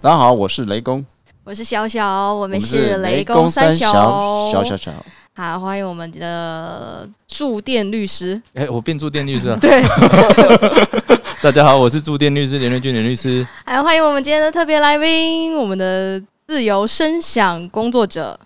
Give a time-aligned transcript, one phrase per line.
[0.00, 1.04] 大家好，我是雷公，
[1.42, 4.92] 我是小小，我我们是雷公公三小小小小小，
[5.34, 8.40] 好，欢迎我们的驻店律师。
[8.54, 9.58] 哎、我变驻店律师了。
[9.60, 9.82] 对，
[11.42, 13.44] 大家好，我是驻店律师连瑞君连律师。
[13.66, 18.38] 还有欢迎我们今天的特别来宾，我们的自由声响工作者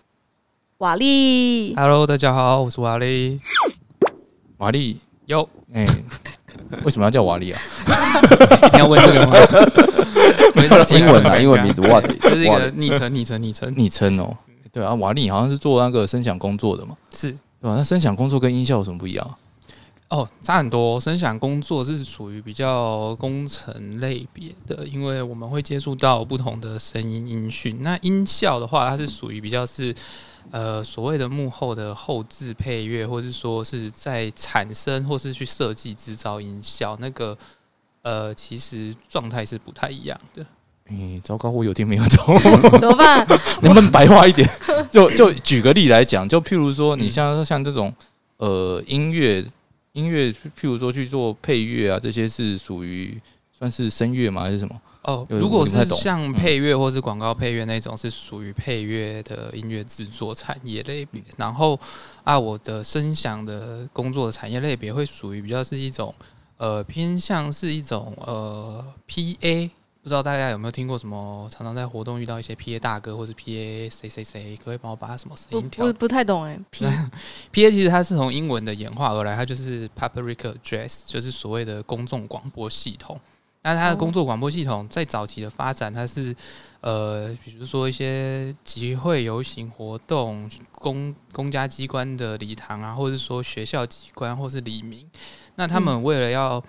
[0.78, 1.74] 瓦力。
[1.76, 3.42] Hello，大家好，我是瓦力。
[4.56, 5.86] 瓦力，哟，哎、
[6.82, 7.60] 为什么要叫瓦力啊？
[8.68, 9.34] 一定要问这个吗？
[10.98, 12.04] 英文啊， 英文名字 what？
[12.20, 14.36] 就是一个昵称，昵称，昵称昵称哦。
[14.72, 19.36] 对啊，瓦力好像是做那个声响工作的嘛，是对吧、那声响工作跟音效有什么不一样啊？
[20.08, 21.00] 哦，差很多。
[21.00, 27.82] 声响工作是属于比较工程类别的，因为我们会接触到不同的声音音讯。
[27.82, 29.94] 那音效的话，它是属于比较是
[30.50, 37.36] 呃所谓的幕后的后置配乐，或是说是在产生或是去设计制造音效，那个
[38.02, 40.44] 呃其实状态是不太一样的。
[40.98, 42.38] 哎、糟糕，我有听没有懂，
[42.78, 43.26] 怎么办？
[43.60, 44.48] 能不能白话一点？
[44.90, 47.92] 就就举个例来讲，就譬如说，你像像这种
[48.36, 49.44] 呃音乐
[49.92, 53.18] 音乐，譬如说去做配乐啊，这些是属于
[53.56, 54.42] 算是声乐吗？
[54.42, 54.80] 还是什么？
[55.02, 61.20] 哦，如果是像嗯配乐或是广告配乐那种，是属于配乐的音乐制作产业类别。
[61.36, 61.78] 然后
[62.22, 66.14] 啊，我的声响的工作的产业类别会属于比较是一种
[66.56, 69.70] 呃偏向是一种呃 PA。
[70.02, 71.48] 不知道大家有没有听过什么？
[71.48, 76.58] 常常在活动遇到一些 PA 大哥或是 PA 谁谁谁，可不可以帮我把他什么声音调不不太懂哎。
[76.72, 83.20] P PA 其实它是从英文的演化而来，它就是 Public Address，就是所谓的公众广播系统。
[83.64, 86.34] 那它的哦工作广播系统在早期的发展，它是
[86.80, 95.08] 呃，比如说一些集会、游行活动、公公家机关的礼堂啊，或者是说学校机关或是黎明，
[95.54, 96.60] 那他们为了要、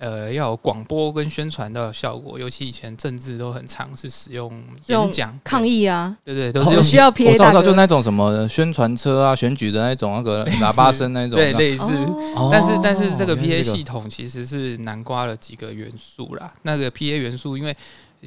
[0.00, 4.50] 呃要有广播跟宣传的效果，尤其以前政治都很常是使用
[4.86, 7.80] 用演讲抗议啊，对对，都是需要我 PA 大哥，我知道，就。
[7.80, 11.38] 那种什么宣传车啊、选举的那种那个喇叭声那种。
[11.38, 11.92] 对类似。
[12.36, 16.52] 哦但是但是这个 PA 系统其实是南瓜了几个元素啦。
[16.62, 17.74] 那个 PA 元素，因为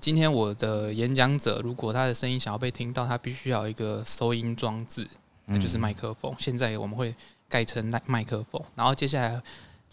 [0.01, 5.07] 今天我的演讲者如果他的声音想要被听到，他必须要有一个收音装置，
[5.45, 6.33] 那就是麦克风。
[6.39, 7.13] 现在我们会
[7.47, 9.39] 改成麦麦克风，然后接下来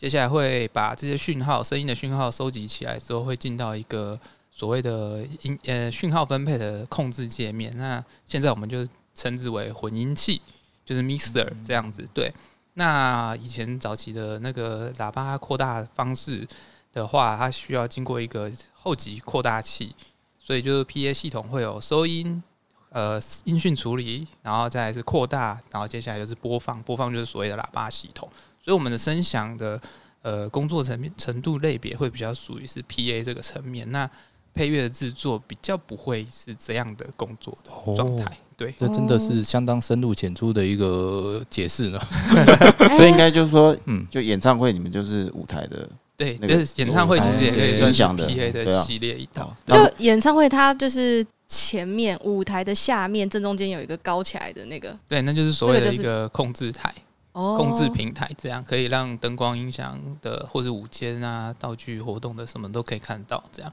[0.01, 4.19] 接下来会把这些讯号、声音的讯号收集起来之后，会进到一个
[4.51, 7.71] 所谓的音呃讯号分配的控制界面。
[7.77, 8.79] 那现在我们就
[9.15, 10.41] 称之为混音器，
[10.87, 12.09] 就是 mixer 这样子。
[12.15, 12.33] 对，
[12.73, 16.49] 那以前早期的那个喇叭扩大方式
[16.95, 19.95] 的话，它需要经过一个后级扩大器，
[20.39, 22.43] 所以就是 PA 系统会有收音。
[22.91, 28.29] 呃，音讯处理，然后再来是扩大，然后接下来就是播放，播放就是所谓的喇叭系统。
[28.63, 29.81] 所以我们的声响的
[30.23, 33.91] 呃工作层面程度类别会比较属于是 PA 这个层面。
[33.91, 34.11] 那
[34.53, 38.27] 配乐的制作比较不会是这样的工作的状态。
[38.57, 42.09] 对，这真的是相当深入浅出的一个解释了。
[42.97, 49.57] 所以应该就是说，嗯，就演唱会你们就是舞台的，对，那个就是演唱会其实也可以算是影响的 PA 的系列一套。
[49.65, 56.95] 就演唱会，它就是前面舞台的下面正中间有一个高起来的那个对，那就是所谓的一个控制台、
[57.33, 63.43] 哦控制平台，这样可以让灯光、音响的或者舞间啊、道具活动的什么都可以看到。
[63.51, 63.73] 这样，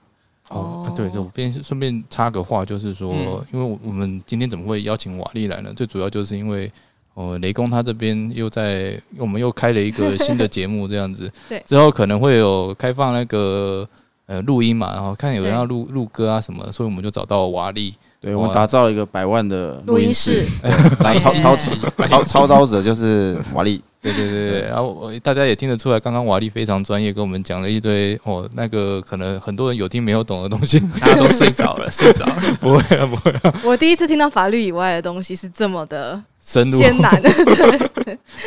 [0.49, 5.71] 哦，啊对，就我便顺便插个话，就是说，嗯因为我我们今天怎么会邀请瓦力来呢？
[5.73, 6.71] 最主要就是因为。
[7.19, 11.27] 哦，雷公他这边又在，我们又开了一个新的节目，这样子。
[11.49, 13.89] 对之后可能会有开放那个
[14.27, 17.95] 呃录音嘛，然后看有人要录录歌啊什么，所以我们就找到瓦力。
[18.19, 20.43] 对我们打造了一个百万的录音室，
[20.99, 21.71] 然后操操机
[22.07, 30.79] 操操刀者就是瓦力，对对对对，然后我大家也听得出来，刚刚瓦力非常专业，跟我们讲了一堆哦，那个可能很多人有听没有懂的东西。
[30.99, 32.41] 大家都睡着了，睡着了。
[32.59, 36.80] 不会啊，不会啊， 我第一次听到法律以外的东西是这么的深入。
[36.80, 37.22] 艰难。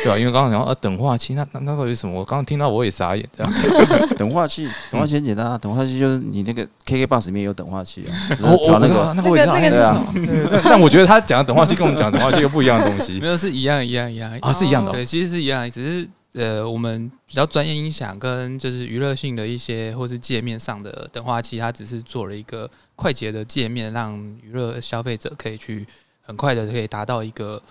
[0.03, 2.17] 对吧、因为刚刚讲啊，等化器，那那那到底是什么？
[2.19, 3.53] 我刚刚听到我也傻眼，这样。
[4.17, 10.07] 等化器，等化器很简单啊，等化器就是你那个 KK bus 里面有等化器啊，就是我那个我那个那个那个是什么？
[10.25, 10.47] 对。
[10.51, 13.19] 但但我觉得他讲的等化器跟我们讲的等化器又不一样的东西。
[13.19, 14.31] 没有是一样一样一样。
[14.41, 25.85] 啊，是一样的哦、对，其实是一样，只是呃，我们比较专业音响跟就是娱乐性的一些或是界面上的等化器，它只是做了一个快捷的界面，让娱乐消费者可以去
[26.21, 27.61] 很快的可以达到一个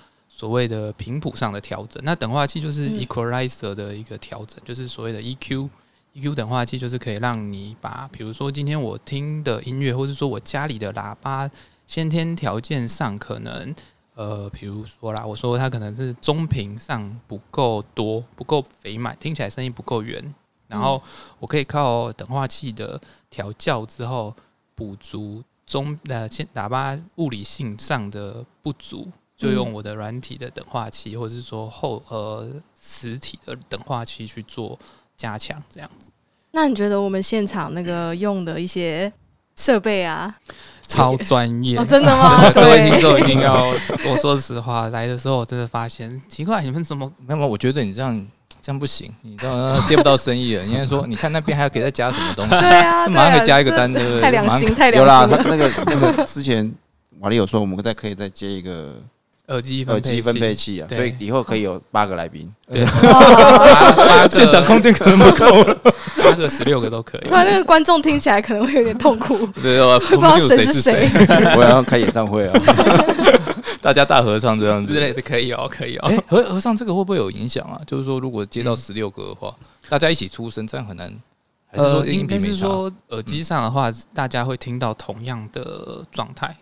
[0.40, 2.02] 所谓的频谱上的调整。
[2.02, 5.68] 那等化器就是嗯 equalizer 的一个调整，就是所谓的 EQ。
[6.14, 11.48] EQ 等化器就是可以让你把，比如说今天我听的音乐，或是说我家里的喇叭
[11.86, 13.74] 先天条件上可能
[14.14, 20.34] 呃，比如说啦，我说它可能是中频上不够多，不够肥满，听起来声音不够圆，
[20.68, 21.02] 然后
[21.38, 22.98] 我可以靠等化器的
[23.28, 24.34] 调教之后
[24.74, 29.06] 补足中呃先喇叭物理性上的不足，
[29.40, 32.46] 就用我的软体的等化器，或者是说后呃
[32.78, 34.78] 实体的等化器去做
[35.16, 36.10] 加强，这样子
[36.50, 39.10] 那你觉得我们现场那个用的一些
[39.56, 40.36] 设备啊，
[40.86, 41.78] 超专业。
[41.78, 42.48] 哦，真的吗？
[42.52, 43.72] 各位听对，众一定要，
[44.06, 48.14] 我说实话，来的时候我真的发现奇怪，你们怎么没有，我觉得你这样
[48.60, 50.64] 这样不行，你知道接不到生意了。
[50.64, 54.20] 你应该说，你看那边还可以再加什么东西， 对啊， 马上可以加一个单，对不对？
[54.20, 55.38] 太良心，太，良心了。
[55.38, 56.70] 他那个那个之前
[57.20, 58.94] 瓦力有说，我们再可以再接一个
[59.50, 60.80] 耳机耳机分配器？
[60.80, 62.50] 啊，所以以后可以有八个来宾。
[62.72, 62.84] 对，
[64.30, 65.76] 现场空间可能不够了。
[66.22, 67.26] 八个、十六个都可以。
[67.30, 71.08] 那那个观众听起来可能会有点痛苦， 对，我不知道谁是谁。
[71.56, 72.60] 我要开演唱会啊！
[73.82, 76.08] 大家大合唱这样子之类的可以哦，可以哦。
[76.08, 77.80] 哎、和和尚这个会不会有影响啊？
[77.86, 79.54] 就是说，如果接到嗯十六个的话，
[79.88, 81.12] 大家一起出声，这样很难。
[81.72, 82.38] 呃，应该？
[82.38, 86.54] 是说耳机上的话，大家会听到同样的状态。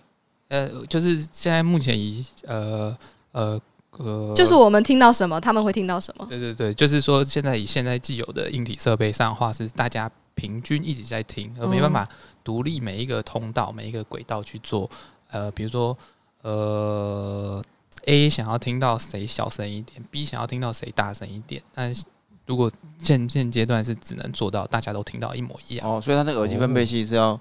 [0.49, 2.97] 呃，就是现在目前以呃
[3.33, 3.61] 呃
[3.93, 6.27] 呃，就是我们听到什么，他们会听到什么。
[6.29, 12.09] 对对对，就是说现在以现在既有的硬体设备上的话，是大家平均一直在听，而没办法
[12.45, 14.89] 独立每一个通道、每一个轨道去做。
[15.31, 15.97] 呃，比如说
[16.43, 17.63] 呃
[18.07, 22.05] ，A 想要听到谁小声一点，B 想要听到谁大声一点，但是
[22.47, 27.39] 如果现现阶段是只能做到大家都听到一模一样，哦，所以它那个耳机分配器是要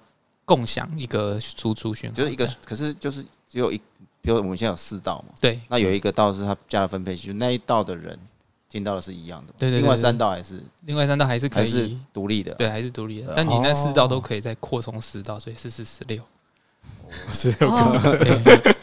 [0.48, 3.78] 共享一个输出讯号，就是一个，可是就是只有一，
[4.22, 5.60] 比如我们现在有四道嘛，对。
[5.68, 8.18] 那有一个道是他加了分配器，就那一道的人
[8.70, 12.00] 听到的是一样的嘛，对对对另外三道还是另外三道还是可还是以。
[12.14, 14.08] 独立的，对，还是独立的，但你那四道哦。
[14.08, 16.24] 都可以再扩充四道，所以四四十六。
[17.32, 18.76] 是哦，对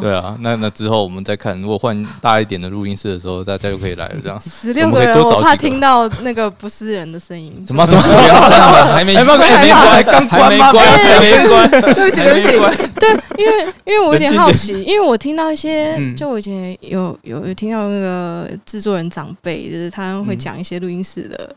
[0.00, 4.14] 对啊，那那之后我们再看，如果换大一点的录音室的时候，大家就可以来了。
[4.22, 7.52] 这样十六个人，我怕听到那个不是人的声音。
[7.66, 8.02] 什么 什么？
[8.02, 10.72] 不要这样吧，还没哎，那个耳机不才刚关吗？
[10.72, 12.90] 还没关，还没关，对不起，对不起。
[12.98, 21.54] 对，因为因为我有点好奇，因为我听到一些，嗯就我以前有有有听到那个制作人长辈，就是他会嗯讲一些录音室的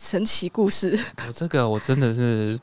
[0.00, 0.98] 神奇故事。
[1.26, 2.58] 我 这个我真的是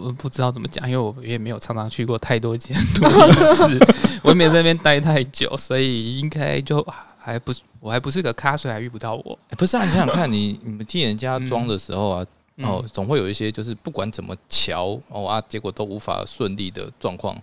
[0.00, 3.78] 不不知道怎么讲，因为我也没有常常去过太多间 录音室，
[4.22, 6.86] 我也没有在那边待太久，所以应该就
[7.18, 9.38] 还不我还不是个咖，所以还遇不到我。
[9.48, 12.26] 哎不是啊，你想想看，你你们替人家装的时候啊，
[12.58, 17.36] 哦哦，，总会有一些就是不管怎么调哦啊，结果都无法顺利的状况，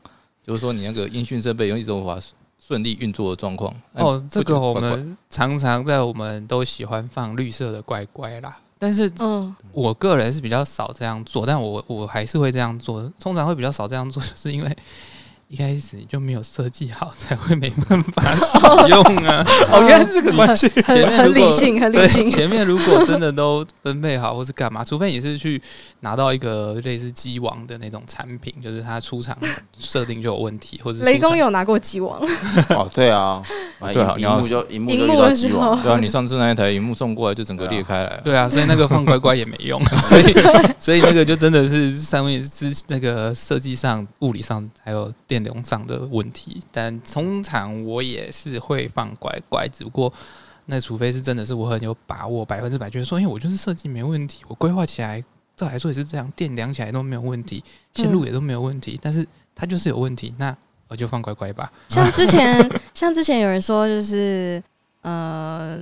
[0.45, 2.19] 就是说你那个音讯设备一直无法
[2.59, 3.73] 顺利运作的状况。
[3.93, 13.09] 哎哦，这个我们常常在我们都喜欢放绿色的乖乖啦，但是嗯，我个人是比较少这样做，但我我还是会这样做。
[13.17, 14.77] 通常会比较少这样做，就是因为
[15.53, 19.45] 一开始你就没有设计好，才会没办法使用啊。
[19.71, 20.67] 哦，原来是这个关系。
[20.67, 22.31] 前很面如果很理性，很理对，性。
[22.31, 25.61] 前面如果真的 都分配好或是干嘛，除非你是去
[25.99, 29.37] 拿到一个类似机王的那种产品，就是它出厂
[29.77, 32.19] 设定就有问题，或者是雷公有拿过鸡王，
[32.73, 33.39] 哦，对啊，
[33.93, 38.21] 对啊你要幕就荧幕荧就遇到幕的时机王候，对啊，你上次那一台荧幕送过来就整个裂开来了。
[38.23, 40.23] 对啊，所以那个放乖乖也没用，所以
[40.79, 46.61] 所以那个就真的是上面是那个设计上、物理上还有电流上的问题。
[46.71, 50.11] 但通常我也是会放乖乖，只不过
[50.65, 55.23] 那除非是真的是我很有把握，百分之百觉得说，因为我就是设计没问题，我规划起来
[55.55, 60.55] 照来说也是这样，电量起来都没有问题，线路也都没有问题，但是它就是有问题，那
[60.87, 61.71] 我就放乖乖吧。
[61.89, 64.63] 像之前，像之前有人说，就是
[65.01, 65.79] 呃，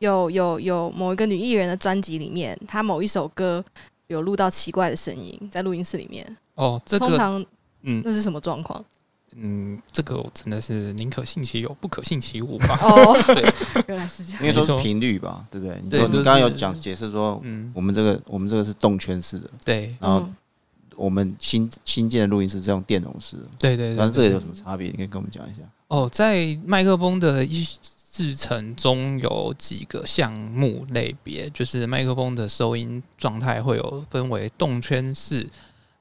[0.00, 3.64] 有有有某一个女艺人的专辑里面，她某一首歌
[4.08, 6.36] 有录到奇怪的声音，在录音室里面。
[6.56, 7.44] 哦，这个通常
[7.82, 8.84] 嗯那是什么状况？
[9.36, 12.76] 嗯，这个我真的是宁可信其有，不可信其无吧。
[12.82, 14.42] 哦， 对，原来是这样。
[14.42, 15.80] 因为都是频率吧，对不对？
[15.82, 20.36] 你刚刚有讲解释说，嗯，我们这个我们这个是动圈式的，对然后嗯
[20.96, 24.88] 我们新新建的录音室是用电容式的，对对对，反正这个有什么差别？
[24.88, 25.62] 你可以跟我们讲一下。
[25.86, 27.64] 哦，在麦克风的一
[28.12, 35.48] 制成中有几个项目类别，就是麦克风的收音状态会有分为动圈式，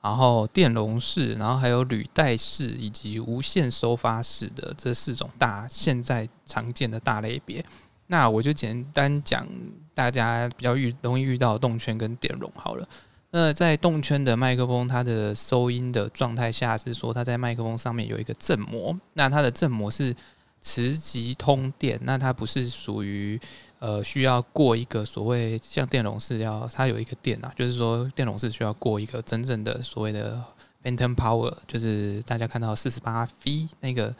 [0.01, 7.63] 然后电容式，然后还有履带式以及无线收发式的这四种大现在常见的大类别。
[8.07, 9.47] 那我就简单讲
[9.93, 12.87] 大家比较遇容易遇到的动圈跟电容好了。
[13.31, 20.15] 那在动圈的麦克风，它的收音的状态下是说，它在麦克风上面有一个振膜，那它的振膜是
[20.61, 23.39] 磁极通电，那它不是属于
[23.79, 30.43] 呃需要过一个所谓像电容式要它有一个电啊，就是说电容式需要过一个真正的所谓的
[30.83, 34.15] phantom power，就是大家看到四十八 V 那个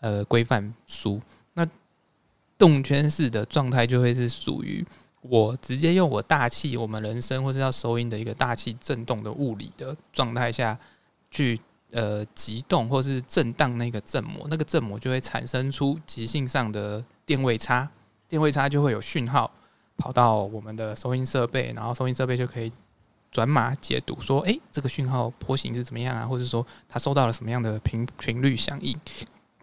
[0.00, 1.20] 呃规范书，
[1.54, 1.68] 那
[2.56, 4.86] 动圈式的状态就会是属于。
[5.22, 10.78] 我直接用我大气，我们人声或是要收音的一个大气震动的物理的状态下
[11.30, 17.86] 去呃急动或是震荡那个振膜，那个振膜就会产生出极性上的电位差，
[18.30, 19.50] 电位差就会有讯号
[19.98, 22.72] 跑到我们的收音设备，然后收音设备就可以
[23.32, 28.96] 转码解读说，诶，这个讯号波形是怎么样啊，或者说它收到了什么样的频频率响应，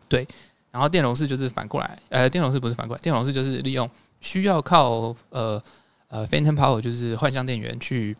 [0.09, 0.27] 对，
[0.69, 5.63] 然后电容式就是反过来，呃，电容式不是反过来，电容式就是利用需要靠呃
[6.09, 8.15] 呃 phantom power 就是幻象电源去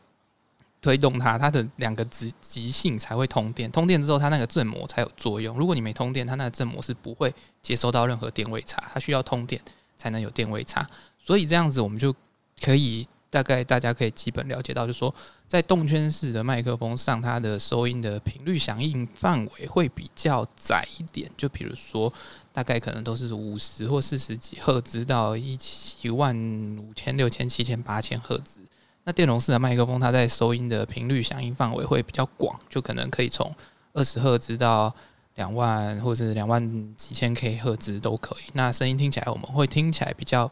[0.82, 5.58] 推动它，它的两个极极性才会通电，通电之后它那个振膜才有作用。
[5.58, 9.62] 如果你没通电，它那个振膜是不会接收到任何电位差，它需要通电。
[9.98, 10.88] 才能有电位差。
[11.20, 12.16] 所以这样子我们就
[12.62, 15.14] 可以大概大家可以基本了解到，就说
[15.48, 21.30] 在动圈式的麦克风上，它的收音的频率响应范围会比较窄一点。
[21.36, 22.12] 就比如说，
[22.54, 25.58] 大概可能都是五十或四十几赫兹到一
[26.02, 26.36] 一万
[26.78, 28.62] 五千、六千、七千、八千赫兹。
[29.04, 33.54] 那电容式的麦克风，它在收音的频率响应范围会比较广，就可能可以从
[33.94, 34.94] 二十赫兹到
[35.38, 36.62] 两万或者两万
[36.96, 38.52] 几千 K 赫兹都可以。
[38.54, 40.52] 那声音听起来，我们会听起来比较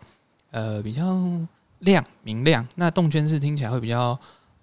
[0.52, 1.04] 呃比较
[1.80, 2.66] 亮明亮。
[2.76, 4.18] 那动圈式听起来会比较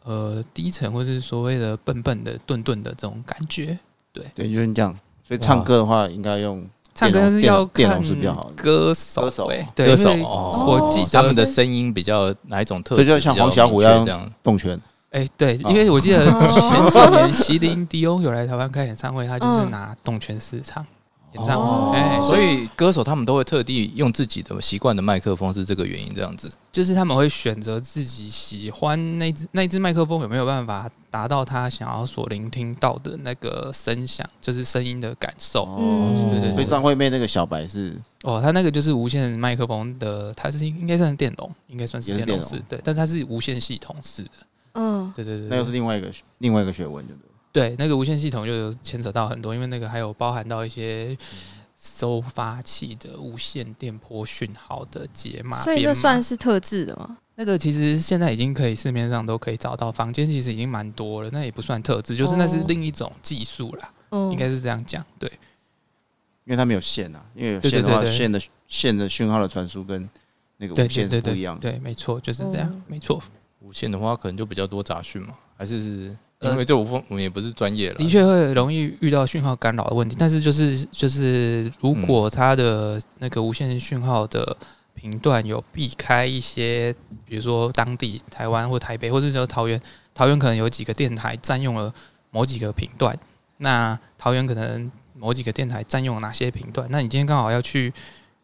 [0.04, 3.78] 呃低沉，或是所谓的笨笨的、顿顿的这种感觉。
[4.12, 4.98] 对对，就是这样。
[5.24, 6.64] 所以唱歌的话，应该用
[6.94, 8.52] 唱歌是要电看容是比较好。
[8.56, 13.04] 歌手歌手欸对歌手哦我记得他们的声音比较哪一种特质？
[13.04, 14.32] 所以就像黄小琥要用这样。
[14.42, 14.78] 动圈，
[15.12, 20.84] 哎、对，哦因为我记得 前几年席琳迪翁有来台湾开演唱会，他就是嗯拿动圈式唱
[21.34, 26.50] 演唱哦会，哎、所以歌手他们都会特地用自己的习惯的麦克风，是这个原因这样子。
[26.72, 35.64] 就是他们会选择自己喜欢那只那只麦克风有没有办法达到他想要所聆听到的那个声响，就是声音的感受。
[35.64, 44.30] 哦对对对所以张惠妹那个小白是哦，他那个就是无线麦克风的，它是应该算是电容，应该算是电容电容式，对，但是它是无线系统式的，
[44.74, 47.70] 嗯，对对对那又是另外一个另外一个学问，对不对？
[47.70, 51.16] 对，那个无线系统就有牵扯到很多，因为那个还有包含到一些
[51.78, 57.18] 收发器的无线电波讯号的解码，所以编码那算是特制的吗？
[57.34, 65.04] 那个其实现在已经可以市面上都可以找到，房间其实已经蛮多了，那也不算特制，就是那是哦另一种技术啦，嗯，应该是这样讲。
[65.18, 65.30] 对，
[66.44, 70.08] 因为它没有线啊，因为有线的话，线的线的讯号的传输跟
[70.58, 71.70] 那个无线是不一样的。
[71.70, 73.22] 对，没错，就是这样，嗯没错。
[73.62, 84.56] 无线的话，可能就比较多杂讯嘛，还是因为这我不我们也不是专业了，的确会容易遇到讯号干扰的问题，但是就是就是，如果它的那个无线讯号的
[84.94, 86.92] 频段有避开一些，
[87.24, 89.80] 比如说当地台湾或台北，或者是说桃园，
[90.12, 91.94] 桃园可能有几个电台占用了
[92.30, 93.16] 某几个频段，
[93.58, 96.88] 那桃园可能某几个电台占用了哪些频段？
[96.90, 97.92] 那你今天刚好要去，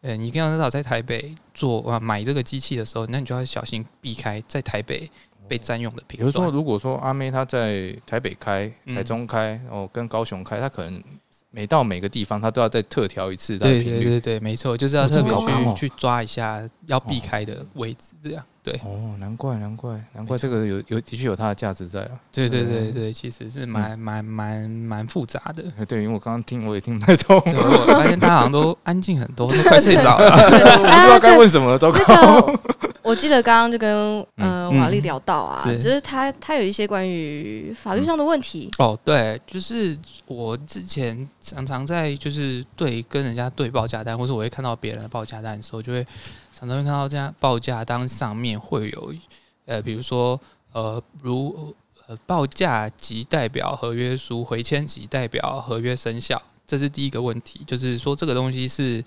[0.01, 5.09] 呃，你刚刚知道在台北做啊买这个机器的时候，那你就要小心避开在台北
[5.47, 6.19] 被占用的频。
[6.19, 11.03] 比如说，如果说阿妹她在台北开、嗯台中开，哦，跟高雄开，她可能
[11.51, 14.03] 每到每个地方，他都要再特调一次对频率。
[14.03, 18.43] 对对对，没错，就是要特别去、么高哦去抓一下要避开的位置，这样。
[18.61, 22.11] 对哦，难怪难怪难怪这个有有的确有它的价值在啊。
[22.31, 25.63] 对对对对，其实是蛮蛮蛮蛮复杂的。
[25.79, 30.29] 哎 对，因为我刚刚听我也听不太懂，对，我发现大家好像都安静很多，都快睡着了。
[30.35, 32.41] 我不知道该问什么了，糟那糕。
[32.41, 32.59] 个，
[33.09, 33.89] 我记得刚刚就跟
[34.35, 34.79] 呃嗯。
[34.79, 35.75] 瓦力聊到啊，是。
[35.81, 39.97] 就是他他有一些关于法律上的问题，哦，对，就是
[40.27, 46.05] 我之前常常在就是对跟人家对报价单，或是我会看到别人的报价单的时候，就会
[46.53, 49.13] 常常会看到这样报价单上面会有
[49.65, 50.39] 呃，比如说
[50.71, 51.73] 呃，如
[52.07, 59.03] 呃报价即代表合约书，回签即代表合约生效，这是第一个问题，就是说这个东西是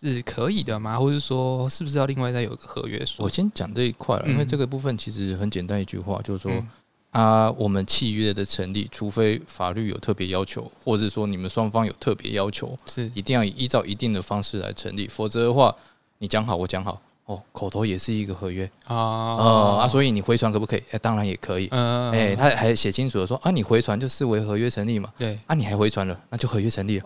[0.00, 0.98] 是可以的吗？
[0.98, 3.28] 或者说是不是要另外再有一个合约书我？
[3.28, 6.68] 先讲这一块了，嗯因为这个部分其实很简单一句话，就是说嗯
[7.12, 15.74] 啊，我们契约的成立，除非法律有特别要求，或者说你们双方有特别要求，是一定要依照一定的方式来成立，否则的话，
[16.18, 20.82] 你讲好我讲好，哦，口头也是一个合约，啊哦啊，所以你回传可不可以？
[20.90, 21.68] 哎，当然也可以。
[21.70, 27.04] 嗯哎，他还写清楚了说啊，你回传就视为合约成立嘛，对，啊，你还回传了，那就合约成立了。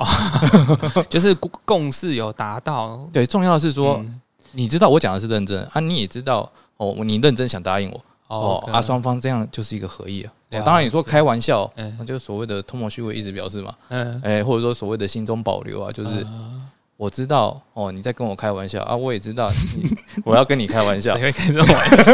[1.09, 4.21] 就是共共识有达到， 对，重要的是说，嗯
[4.53, 10.33] 你知道我讲的是认真啊，你也知道哦，你认真想答应我哦，可啊，双方这样就是一个合意啊。
[10.65, 16.58] 当然你说开玩笑，嗯那就是所谓的通谋虚伪一直表示嘛，嗯，哎，或者说所谓的心中保留啊，就是呃
[16.99, 19.89] 我知道哦，你在跟我开玩笑啊，我也知道你
[20.27, 21.17] 我要跟你开玩笑。
[21.17, 22.13] 谁，会开这种玩笑？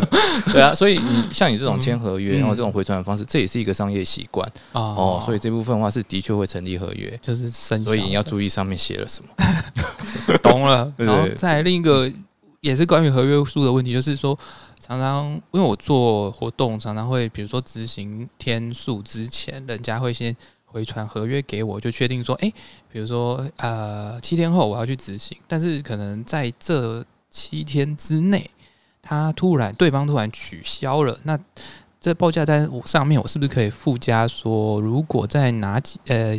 [0.50, 2.40] 对啊，所以你像你这种签合约，嗯。
[2.40, 4.50] 然后这种回传的方式，这也是一个商业习惯。
[4.72, 9.30] 哦，所以这部分的话是的确会成立合约，就是生所以你要注意上面写了什么。
[10.42, 10.90] 懂了。
[10.96, 12.10] 然后对再另一个
[12.60, 14.36] 也是关于合约书的问题，就是说
[14.80, 20.34] 常常因为我做活动，常常会比如说执行天数之前，人家会先
[20.72, 22.52] 回传合约给我，就确定说，哎、
[22.90, 28.50] 比如说呃七天后我要去执行，但是可能在这七天之内，
[29.00, 31.38] 他突然对方突然取消了，那
[32.00, 36.36] 这报价单我上面我是不是可以附加说，如果在哪几呃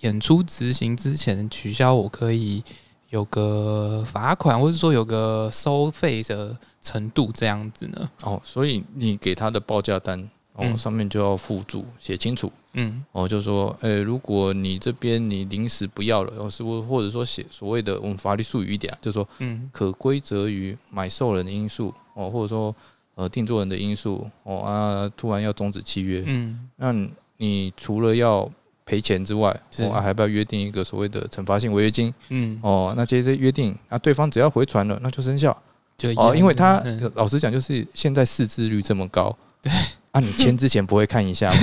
[0.00, 2.62] 演出执行之前取消，我可以
[3.08, 8.10] 有个罚款，或者说有个收费的程度这样子呢？
[8.24, 10.76] 哦，所以你给他的报价单哦，嗯。
[10.76, 12.52] 上面就要附注写清楚。
[12.72, 13.04] 嗯。
[13.12, 19.70] 哦，就说，呃，如果你这边你临时不要了，哦，是不或者说写所谓的我们法律术语一点、啊，就说嗯。
[19.72, 22.74] 可归责于买受人的因素哦，或者说
[23.14, 26.68] 呃定做人的因素哦啊，突然要终止契约，嗯。
[26.76, 26.92] 那
[27.36, 28.50] 你除了要
[28.84, 32.12] 赔钱之外，我哦，啊还要不要约定一个所谓的惩罚性违约金？
[32.28, 35.56] 嗯，哦，那这些约定，那对方只要回传了，那就生效。
[35.98, 37.10] 就哦，因为他嗯。
[37.14, 39.72] 老实讲，就是现在识字率这么高，对
[40.16, 41.58] 啊，你签之前不会看一下吗？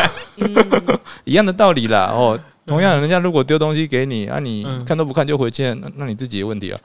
[0.38, 2.10] 嗯，一样的道理啦。
[2.10, 4.82] 哦，同样，人家如果丢东西给你，啊，你嗯。
[4.86, 6.80] 看都不看就回签，那那你自己的问题啊。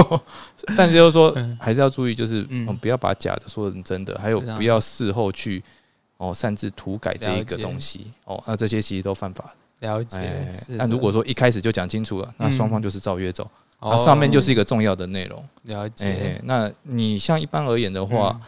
[0.76, 2.42] 但是就是说嗯，还是要注意，就是
[2.80, 5.62] 不要把假的说成真的，还有不要事后去
[6.18, 8.08] 哦擅自涂改这一个东西。
[8.26, 9.50] 哦，那这些其实都犯法。
[9.80, 10.18] 了解
[10.68, 13.44] 那如果说一开始就讲清楚了，那双方嗯就是照约走，
[13.78, 13.92] 哦。
[13.92, 15.42] 那上面就是一个重要的内容。
[15.64, 18.40] 了哎、解那你像一般而言的话，嗯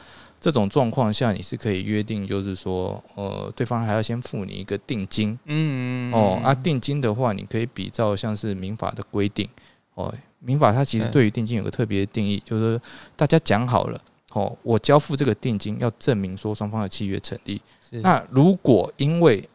[0.42, 6.40] 这种状况下，你是可以约定，就是说，呃，对方还要先付你一个定金嗯哦。
[6.42, 9.48] 啊，定金的话，你可以比照像是民法的规定
[9.94, 10.12] 哦。
[10.40, 12.80] 民法它其实对对于定金有个特别的定义，就是
[13.14, 14.00] 大家讲好了
[14.32, 17.62] 哦，我交付这个定金要证明说双方的契约成立。
[17.88, 19.48] 是那如果因为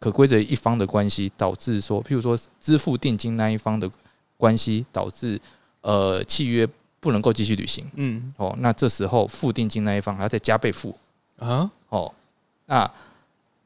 [0.00, 3.88] 可归责一方的关系，导致说，譬如说支付定金那一方的
[4.36, 5.40] 关系，导致
[5.82, 6.68] 呃契约
[7.02, 7.84] 不能够继续履行。
[7.96, 10.96] 嗯哦，那这时候付定金那一方还要再加倍付
[11.40, 12.14] 啊哦。
[12.66, 12.88] 那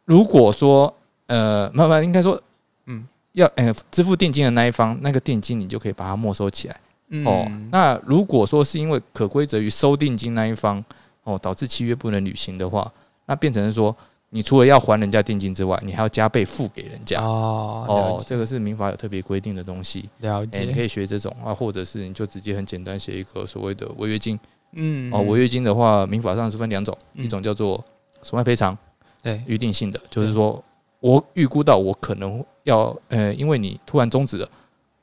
[0.07, 0.93] 如果说
[1.27, 2.41] 呃，慢慢应该说，
[2.87, 6.81] 嗯要呃支付定金的那一方，那个定金你就可以把它没收起来
[7.27, 7.45] 哦。
[7.51, 10.83] 嗯那如果说是因为可归责于收定金那一方
[11.25, 12.91] 哦，导致契约不能履行的话，
[13.27, 13.95] 那变成是说，
[14.31, 17.21] 你除了要还人家定金之外，你还要加倍付给人家。
[17.23, 24.39] 哦这个是民法有特别规定的东西，了哎、你可以学这种啊，或者是你就直接很简单写一个所谓的违约金，
[24.73, 27.25] 嗯哦，违约金的话，民法上是分两种，嗯。
[27.25, 27.83] 一种叫做
[28.21, 28.77] 损害赔偿，
[29.23, 29.41] 对。
[29.47, 30.63] 预定性的，就是说
[31.01, 34.49] 我预估到我可能要，呃，因为你突然终止了，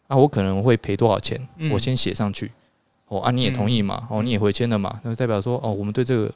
[0.07, 1.71] 那我可能会赔多少钱，嗯。
[1.71, 2.51] 我先写上去，
[3.07, 6.31] 哦，啊，你也同意嘛，哦，你也回签了嘛，那就代表说，哦，我们对这个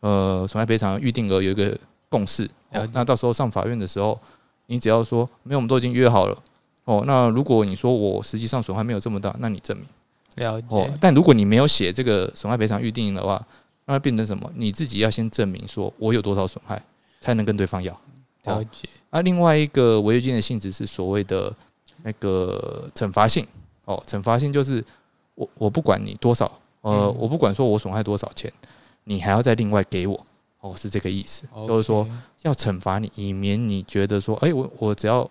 [0.00, 1.76] 呃损害赔偿预定额有一个
[2.10, 4.18] 共识，哦那到时候上法院的时候，
[4.66, 6.36] 你只要说没有，我们都已经约好了。
[6.84, 9.86] 哦，那如果你说我实际上损害没有这么大，那你证明。
[10.36, 13.40] 了哦解，但如果你没有写这个损害赔偿预定的话，
[13.86, 14.50] 那变成什么？
[14.54, 16.82] 你自己要先证明说我有多少损害，
[17.20, 17.98] 才能跟对方要。
[18.44, 21.54] 了解，啊，另外一个违约金的性质是所谓的
[22.02, 23.46] 那个惩罚性。
[23.84, 24.82] 哦，惩罚性就是
[25.34, 26.46] 我我不管你多少，
[26.82, 28.50] 呃，嗯我不管说我损害多少钱，
[29.04, 30.26] 你还要再另外给我。
[30.60, 32.06] 哦，是这个意思，就是说
[32.42, 35.28] 要惩罚你，以免你觉得说，哎、我我只要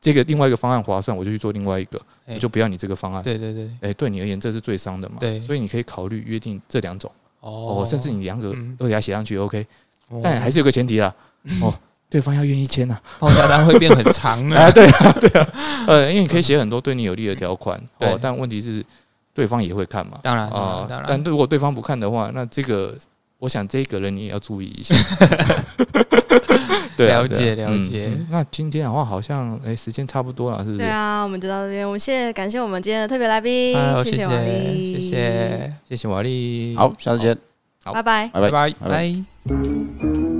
[0.00, 2.00] 这个另外一个方案划算，我就去做另外一个，
[2.40, 3.22] 就不要你这个方案。
[3.22, 5.16] 对对对，哎、对你而言这是最伤的嘛。
[5.20, 9.64] 对所以你可以考虑约定这两种哦哦，甚至你两者嗯都给它写上去，OK。
[10.08, 11.14] 哦但还是有个前提啦，
[11.62, 11.72] 哦，
[12.10, 13.00] 对方要愿意签呐。
[13.20, 14.56] 报价单会变很长呢。
[14.60, 15.48] 啊，对啊，对啊，
[15.86, 18.84] 呃，因为你可以写很多对你有利的条款对哦，但问题是
[19.32, 20.18] 对方也会看嘛。
[20.22, 22.94] 当然，当啊然，当但然，如果对方不看的话，那这个
[23.42, 24.94] 我想这个人你也要注意一下。
[26.96, 30.78] 对啊，了解了解嗯嗯那今天的话好像哎时间差不多了，是不是？
[30.78, 31.84] 对啊，我们就到这边。
[31.84, 37.36] 我们谢谢感谢我们今天的特别来宾，好，谢谢瓦力，谢谢，谢，谢谢瓦力，好，下次见，
[37.84, 38.28] 拜拜。
[38.28, 38.42] 拜拜。
[38.42, 40.31] 拜拜拜拜。